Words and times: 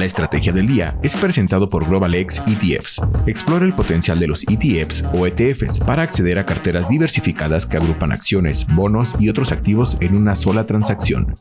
La 0.00 0.06
estrategia 0.06 0.50
del 0.50 0.66
día 0.66 0.98
es 1.02 1.14
presentado 1.14 1.68
por 1.68 1.86
GlobalX 1.86 2.40
ETFs. 2.46 3.02
Explora 3.26 3.66
el 3.66 3.74
potencial 3.74 4.18
de 4.18 4.28
los 4.28 4.44
ETFs 4.44 5.04
o 5.12 5.26
ETFs 5.26 5.78
para 5.78 6.04
acceder 6.04 6.38
a 6.38 6.46
carteras 6.46 6.88
diversificadas 6.88 7.66
que 7.66 7.76
agrupan 7.76 8.10
acciones, 8.10 8.66
bonos 8.74 9.10
y 9.20 9.28
otros 9.28 9.52
activos 9.52 9.98
en 10.00 10.16
una 10.16 10.36
sola 10.36 10.64
transacción. 10.64 11.34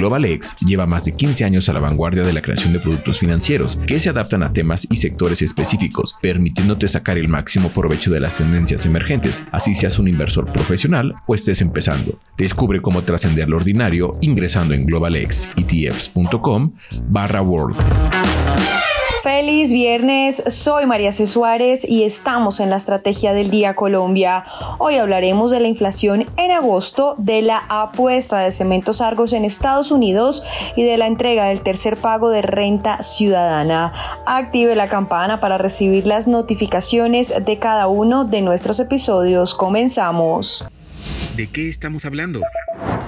GlobalX 0.00 0.56
lleva 0.64 0.86
más 0.86 1.04
de 1.04 1.12
15 1.12 1.44
años 1.44 1.68
a 1.68 1.74
la 1.74 1.80
vanguardia 1.80 2.22
de 2.22 2.32
la 2.32 2.40
creación 2.40 2.72
de 2.72 2.80
productos 2.80 3.18
financieros 3.18 3.76
que 3.86 4.00
se 4.00 4.08
adaptan 4.08 4.42
a 4.42 4.52
temas 4.52 4.86
y 4.90 4.96
sectores 4.96 5.42
específicos, 5.42 6.16
permitiéndote 6.22 6.88
sacar 6.88 7.18
el 7.18 7.28
máximo 7.28 7.68
provecho 7.68 8.10
de 8.10 8.20
las 8.20 8.34
tendencias 8.34 8.86
emergentes, 8.86 9.42
así 9.52 9.74
seas 9.74 9.98
un 9.98 10.08
inversor 10.08 10.50
profesional 10.50 11.14
o 11.26 11.34
estés 11.34 11.60
empezando. 11.60 12.18
Descubre 12.38 12.80
cómo 12.80 13.02
trascender 13.02 13.48
lo 13.48 13.58
ordinario 13.58 14.12
ingresando 14.22 14.72
en 14.72 14.86
globalxetfs.com 14.86 16.72
barra 17.10 17.42
world. 17.42 17.76
Feliz 19.22 19.70
viernes, 19.70 20.42
soy 20.46 20.86
María 20.86 21.12
C. 21.12 21.26
Suárez 21.26 21.84
y 21.86 22.04
estamos 22.04 22.58
en 22.58 22.70
la 22.70 22.76
Estrategia 22.76 23.34
del 23.34 23.50
Día 23.50 23.74
Colombia. 23.74 24.44
Hoy 24.78 24.96
hablaremos 24.96 25.50
de 25.50 25.60
la 25.60 25.68
inflación 25.68 26.24
en 26.38 26.50
agosto, 26.50 27.14
de 27.18 27.42
la 27.42 27.62
apuesta 27.68 28.38
de 28.38 28.50
Cementos 28.50 29.02
Argos 29.02 29.34
en 29.34 29.44
Estados 29.44 29.90
Unidos 29.90 30.42
y 30.74 30.84
de 30.84 30.96
la 30.96 31.06
entrega 31.06 31.44
del 31.46 31.60
tercer 31.60 31.98
pago 31.98 32.30
de 32.30 32.40
renta 32.40 33.02
ciudadana. 33.02 33.92
Active 34.24 34.74
la 34.74 34.88
campana 34.88 35.38
para 35.38 35.58
recibir 35.58 36.06
las 36.06 36.26
notificaciones 36.26 37.34
de 37.44 37.58
cada 37.58 37.88
uno 37.88 38.24
de 38.24 38.40
nuestros 38.40 38.80
episodios. 38.80 39.54
Comenzamos. 39.54 40.66
¿De 41.36 41.46
qué 41.46 41.68
estamos 41.68 42.06
hablando? 42.06 42.40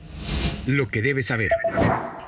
lo 0.66 0.88
que 0.88 1.02
debes 1.02 1.26
saber. 1.28 1.52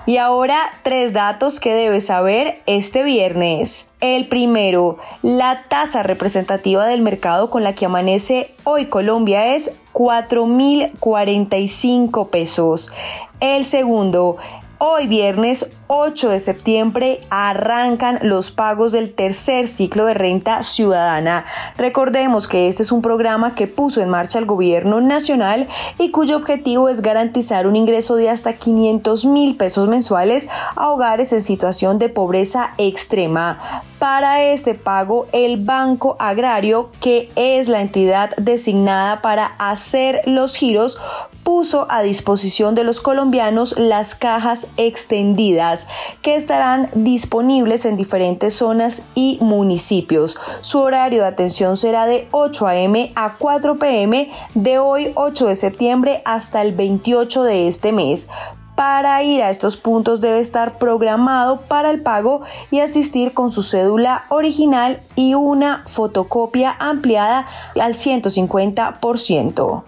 Y 0.05 0.17
ahora 0.17 0.71
tres 0.83 1.11
datos 1.11 1.59
que 1.59 1.73
debes 1.73 2.05
saber 2.05 2.61
este 2.65 3.03
viernes. 3.03 3.89
El 3.99 4.29
primero, 4.29 4.99
la 5.21 5.65
tasa 5.67 6.01
representativa 6.01 6.85
del 6.85 7.01
mercado 7.01 7.49
con 7.49 7.65
la 7.65 7.75
que 7.75 7.83
amanece 7.85 8.51
hoy 8.63 8.85
Colombia 8.85 9.53
es 9.53 9.73
4.045 9.91 12.29
pesos. 12.29 12.93
El 13.41 13.65
segundo, 13.65 14.37
Hoy 14.79 15.07
viernes 15.07 15.71
8 15.87 16.29
de 16.29 16.37
septiembre 16.37 17.21
arrancan 17.31 18.19
los 18.21 18.51
pagos 18.51 18.91
del 18.91 19.11
tercer 19.11 19.67
ciclo 19.67 20.05
de 20.05 20.13
renta 20.13 20.61
ciudadana. 20.61 21.45
Recordemos 21.79 22.47
que 22.47 22.67
este 22.67 22.83
es 22.83 22.91
un 22.91 23.01
programa 23.01 23.55
que 23.55 23.65
puso 23.65 24.01
en 24.01 24.09
marcha 24.09 24.37
el 24.37 24.45
gobierno 24.45 25.01
nacional 25.01 25.67
y 25.97 26.11
cuyo 26.11 26.37
objetivo 26.37 26.89
es 26.89 27.01
garantizar 27.01 27.65
un 27.65 27.75
ingreso 27.75 28.17
de 28.17 28.29
hasta 28.29 28.53
500 28.53 29.25
mil 29.25 29.57
pesos 29.57 29.89
mensuales 29.89 30.47
a 30.75 30.91
hogares 30.91 31.33
en 31.33 31.41
situación 31.41 31.97
de 31.97 32.09
pobreza 32.09 32.75
extrema. 32.77 33.83
Para 33.97 34.43
este 34.43 34.75
pago, 34.75 35.25
el 35.31 35.57
Banco 35.57 36.17
Agrario, 36.19 36.91
que 37.01 37.31
es 37.35 37.67
la 37.67 37.81
entidad 37.81 38.29
designada 38.37 39.23
para 39.23 39.47
hacer 39.57 40.21
los 40.25 40.55
giros, 40.55 40.99
puso 41.47 41.87
a 41.89 42.01
disposición 42.01 42.75
de 42.75 42.83
los 42.83 42.99
colombianos 42.99 43.79
las 43.79 44.15
cajas 44.15 44.67
extendidas 44.75 45.87
que 46.21 46.35
estarán 46.35 46.89
disponibles 46.93 47.85
en 47.85 47.95
diferentes 47.95 48.55
zonas 48.55 49.03
y 49.15 49.37
municipios. 49.39 50.35
Su 50.59 50.79
horario 50.79 51.21
de 51.21 51.27
atención 51.27 51.77
será 51.77 52.05
de 52.05 52.27
8 52.31 52.67
a.m. 52.67 53.13
a 53.15 53.37
4 53.37 53.79
p.m. 53.79 54.29
de 54.55 54.79
hoy 54.79 55.13
8 55.15 55.47
de 55.47 55.55
septiembre 55.55 56.21
hasta 56.25 56.61
el 56.61 56.73
28 56.73 57.43
de 57.43 57.69
este 57.69 57.93
mes. 57.93 58.27
Para 58.75 59.23
ir 59.23 59.41
a 59.41 59.49
estos 59.49 59.77
puntos 59.77 60.19
debe 60.19 60.41
estar 60.41 60.77
programado 60.77 61.61
para 61.61 61.91
el 61.91 62.01
pago 62.01 62.41
y 62.71 62.81
asistir 62.81 63.33
con 63.33 63.53
su 63.53 63.63
cédula 63.63 64.25
original 64.27 64.99
y 65.15 65.33
una 65.33 65.85
fotocopia 65.87 66.75
ampliada 66.77 67.47
al 67.79 67.93
150%. 67.93 69.83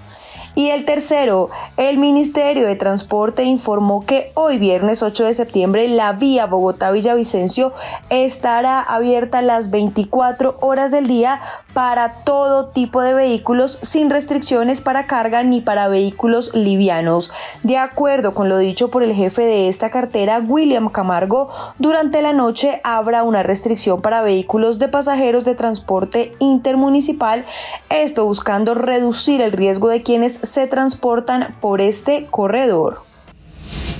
Y 0.60 0.72
el 0.72 0.84
tercero, 0.84 1.50
el 1.78 1.98
Ministerio 1.98 2.68
de 2.68 2.76
Transporte 2.76 3.46
informó 3.46 4.06
que 4.06 4.34
hoy 4.34 4.58
viernes 4.58 5.02
8 5.02 5.24
de 5.24 5.34
septiembre 5.34 5.88
la 5.88 6.12
vía 6.12 6.48
Bogotá-Villavicencio 6.48 7.72
estará 8.10 8.82
abierta 8.82 9.42
las 9.42 9.72
24 9.72 10.58
horas 10.60 10.92
del 10.92 11.08
día 11.08 11.40
para 11.80 12.12
todo 12.26 12.66
tipo 12.66 13.02
de 13.02 13.14
vehículos 13.14 13.80
sin 13.82 14.10
restricciones 14.10 14.82
para 14.82 15.08
carga 15.08 15.44
ni 15.44 15.62
para 15.62 15.88
vehículos 15.88 16.54
livianos. 16.54 17.32
De 17.64 17.78
acuerdo 17.78 18.34
con 18.34 18.50
lo 18.50 18.58
dicho 18.58 18.90
por 18.90 19.02
el 19.02 19.14
jefe 19.14 19.44
de 19.44 19.70
esta 19.70 19.90
cartera, 19.90 20.44
William 20.46 20.90
Camargo, 20.90 21.50
durante 21.78 22.22
la 22.22 22.34
noche 22.34 22.82
habrá 22.84 23.24
una 23.24 23.44
restricción 23.44 24.02
para 24.02 24.22
vehículos 24.22 24.78
de 24.78 24.90
pasajeros 24.90 25.46
de 25.46 25.56
transporte 25.56 26.34
intermunicipal, 26.40 27.46
esto 27.90 28.26
buscando 28.26 28.76
reducir 28.76 29.40
el 29.40 29.54
riesgo 29.54 29.88
de 29.88 30.04
quienes 30.04 30.34
se 30.34 30.68
transportan 30.68 31.56
por 31.62 31.80
este 31.80 32.26
corredor. 32.26 33.04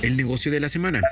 El 0.02 0.16
negocio 0.16 0.50
de 0.50 0.60
la 0.60 0.70
semana. 0.70 1.02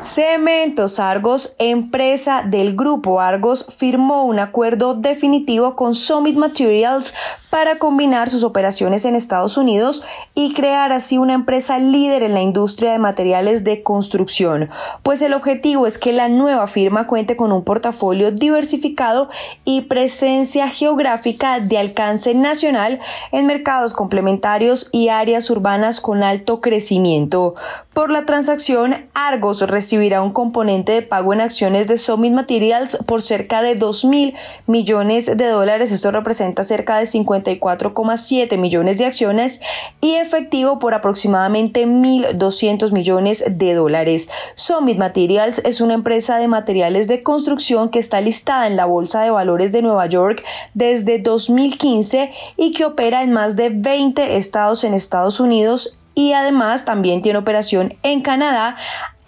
Cementos 0.00 0.98
Argos, 0.98 1.54
empresa 1.58 2.42
del 2.42 2.74
grupo 2.74 3.20
Argos, 3.20 3.66
firmó 3.78 4.24
un 4.24 4.38
acuerdo 4.38 4.94
definitivo 4.94 5.76
con 5.76 5.94
Summit 5.94 6.36
Materials 6.36 7.14
para 7.50 7.78
combinar 7.78 8.30
sus 8.30 8.44
operaciones 8.44 9.04
en 9.04 9.16
Estados 9.16 9.56
Unidos 9.56 10.04
y 10.34 10.54
crear 10.54 10.92
así 10.92 11.18
una 11.18 11.34
empresa 11.34 11.78
líder 11.78 12.22
en 12.22 12.34
la 12.34 12.40
industria 12.40 12.92
de 12.92 12.98
materiales 12.98 13.64
de 13.64 13.82
construcción, 13.82 14.70
pues 15.02 15.20
el 15.20 15.34
objetivo 15.34 15.86
es 15.86 15.98
que 15.98 16.12
la 16.12 16.28
nueva 16.28 16.68
firma 16.68 17.06
cuente 17.08 17.36
con 17.36 17.52
un 17.52 17.64
portafolio 17.64 18.30
diversificado 18.30 19.28
y 19.64 19.82
presencia 19.82 20.68
geográfica 20.68 21.60
de 21.60 21.78
alcance 21.78 22.34
nacional 22.34 23.00
en 23.32 23.46
mercados 23.46 23.92
complementarios 23.92 24.88
y 24.92 25.08
áreas 25.08 25.50
urbanas 25.50 26.00
con 26.00 26.22
alto 26.22 26.60
crecimiento. 26.60 27.54
Por 27.92 28.10
la 28.10 28.24
transacción, 28.24 29.08
Argos 29.14 29.62
recibirá 29.62 30.22
un 30.22 30.32
componente 30.32 30.92
de 30.92 31.02
pago 31.02 31.32
en 31.32 31.40
acciones 31.40 31.88
de 31.88 31.98
Summit 31.98 32.32
Materials 32.32 32.96
por 33.04 33.20
cerca 33.20 33.62
de 33.62 33.74
2 33.74 34.04
mil 34.04 34.34
millones 34.68 35.36
de 35.36 35.46
dólares. 35.48 35.90
Esto 35.90 36.12
representa 36.12 36.62
cerca 36.62 36.96
de 36.98 37.06
54,7 37.42 38.56
millones 38.58 38.98
de 38.98 39.06
acciones 39.06 39.60
y 40.00 40.14
efectivo 40.14 40.78
por 40.78 40.94
aproximadamente 40.94 41.86
1.200 41.86 42.92
millones 42.92 43.44
de 43.48 43.74
dólares. 43.74 44.28
Summit 44.54 44.98
Materials 44.98 45.60
es 45.64 45.80
una 45.80 45.94
empresa 45.94 46.38
de 46.38 46.48
materiales 46.48 47.08
de 47.08 47.22
construcción 47.22 47.88
que 47.88 47.98
está 47.98 48.20
listada 48.20 48.66
en 48.66 48.76
la 48.76 48.86
Bolsa 48.86 49.22
de 49.22 49.30
Valores 49.30 49.72
de 49.72 49.82
Nueva 49.82 50.06
York 50.06 50.42
desde 50.74 51.18
2015 51.18 52.30
y 52.56 52.72
que 52.72 52.84
opera 52.84 53.22
en 53.22 53.32
más 53.32 53.56
de 53.56 53.70
20 53.70 54.36
estados 54.36 54.84
en 54.84 54.94
Estados 54.94 55.40
Unidos 55.40 55.96
y 56.14 56.32
además 56.32 56.84
también 56.84 57.22
tiene 57.22 57.38
operación 57.38 57.94
en 58.02 58.20
Canadá. 58.20 58.76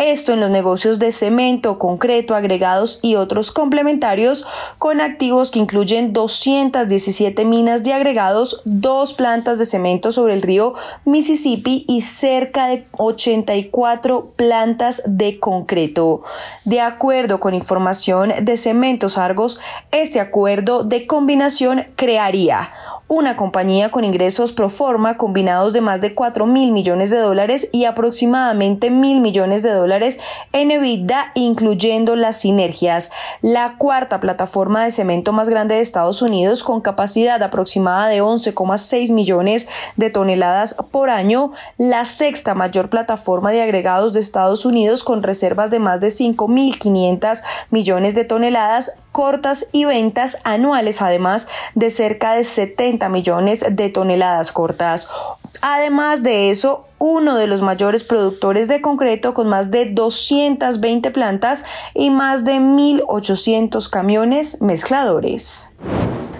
Esto 0.05 0.33
en 0.33 0.41
los 0.41 0.51
negocios 0.51 0.99
de 0.99 1.13
cemento, 1.13 1.79
concreto, 1.79 2.35
agregados 2.35 2.99
y 3.03 3.15
otros 3.15 3.53
complementarios 3.53 4.45
con 4.79 5.01
activos 5.01 5.53
que 5.53 5.61
incluyen 5.61 6.13
217 6.13 7.45
minas 7.45 7.85
de 7.85 7.93
agregados, 7.93 8.63
dos 8.65 9.15
plantas 9.15 9.61
de 9.61 9.65
cemento 9.65 10.11
sobre 10.11 10.35
el 10.35 10.43
río 10.43 10.75
Mississippi 11.05 11.85
y 11.87 12.01
cerca 12.01 12.67
de 12.67 12.85
84 12.99 14.33
plantas 14.35 15.05
de 15.07 15.39
concreto. 15.39 16.25
De 16.65 16.81
acuerdo 16.81 17.39
con 17.39 17.55
información 17.55 18.33
de 18.43 18.57
Cementos 18.57 19.19
Argos, 19.19 19.61
este 19.93 20.19
acuerdo 20.19 20.83
de 20.83 21.07
combinación 21.07 21.87
crearía 21.95 22.73
una 23.13 23.37
compañía 23.37 23.91
con 23.91 24.05
ingresos 24.05 24.53
pro 24.53 24.71
forma 24.71 25.19
combinados 25.19 25.75
de 25.75 25.83
más 25.83 26.01
de 26.01 26.15
4 26.15 26.47
mil 26.47 26.73
millones 26.73 27.11
de 27.11 27.19
dólares 27.19 27.69
y 27.71 27.85
aproximadamente 27.85 28.89
mil 28.89 29.21
millones 29.21 29.63
de 29.63 29.71
dólares 29.71 30.19
en 30.55 30.71
EBITDA, 30.71 31.33
incluyendo 31.35 32.17
las 32.17 32.39
sinergias. 32.39 33.11
La 33.43 33.77
cuarta 33.77 34.19
plataforma 34.19 34.83
de 34.83 34.93
cemento 34.93 35.35
más 35.35 35.51
grande 35.51 35.75
de 35.75 35.83
Estados 35.83 36.23
Unidos, 36.23 36.65
con 36.65 36.81
capacidad 36.81 37.43
aproximada 37.43 38.09
de 38.09 38.23
11,6 38.23 39.13
millones 39.13 39.69
de 39.97 40.09
toneladas 40.09 40.75
por 40.91 41.11
año. 41.11 41.53
La 41.77 42.07
sexta 42.07 42.55
mayor 42.55 42.89
plataforma 42.89 43.51
de 43.51 43.61
agregados 43.61 44.15
de 44.15 44.21
Estados 44.21 44.65
Unidos, 44.65 45.05
con 45.05 45.23
reservas 45.23 45.71
de 45.71 45.81
más 45.81 46.01
de 46.01 46.09
5.500 46.09 47.43
millones 47.69 48.15
de 48.15 48.25
toneladas 48.25 48.97
cortas 49.13 49.69
y 49.73 49.85
ventas 49.85 50.39
anuales, 50.43 51.03
además 51.03 51.47
de 51.75 51.91
cerca 51.91 52.35
de 52.35 52.45
70 52.45 53.02
millones 53.09 53.65
de 53.71 53.89
toneladas 53.89 54.53
cortas. 54.53 55.09
Además 55.61 56.23
de 56.23 56.51
eso, 56.51 56.87
uno 56.99 57.37
de 57.37 57.47
los 57.47 57.63
mayores 57.63 58.05
productores 58.05 58.69
de 58.69 58.81
concreto 58.81 59.35
con 59.35 59.49
más 59.49 59.71
de 59.71 59.87
220 59.87 61.11
plantas 61.11 61.65
y 61.95 62.11
más 62.11 62.45
de 62.45 62.57
1.800 62.57 63.89
camiones 63.91 64.63
mezcladores. 64.63 65.73